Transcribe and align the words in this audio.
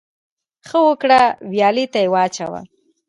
ـ 0.33 0.67
ښه 0.67 0.79
وکړه، 0.87 1.21
ويالې 1.51 1.85
ته 1.93 1.99
يې 2.03 2.09
واچوه. 2.13 2.59